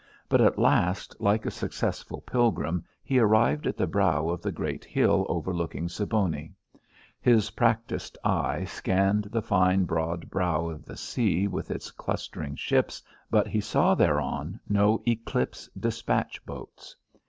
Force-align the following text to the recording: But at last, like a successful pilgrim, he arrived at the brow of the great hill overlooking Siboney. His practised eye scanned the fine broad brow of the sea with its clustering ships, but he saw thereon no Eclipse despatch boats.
But 0.27 0.41
at 0.41 0.57
last, 0.57 1.15
like 1.19 1.45
a 1.45 1.51
successful 1.51 2.21
pilgrim, 2.21 2.83
he 3.03 3.19
arrived 3.19 3.67
at 3.67 3.77
the 3.77 3.85
brow 3.85 4.29
of 4.29 4.41
the 4.41 4.51
great 4.51 4.83
hill 4.83 5.27
overlooking 5.29 5.89
Siboney. 5.89 6.53
His 7.19 7.51
practised 7.51 8.17
eye 8.23 8.63
scanned 8.63 9.25
the 9.25 9.43
fine 9.43 9.83
broad 9.83 10.27
brow 10.31 10.67
of 10.69 10.85
the 10.85 10.97
sea 10.97 11.47
with 11.47 11.69
its 11.69 11.91
clustering 11.91 12.55
ships, 12.55 13.03
but 13.29 13.45
he 13.47 13.61
saw 13.61 13.93
thereon 13.93 14.59
no 14.67 15.03
Eclipse 15.07 15.69
despatch 15.79 16.43
boats. 16.47 16.95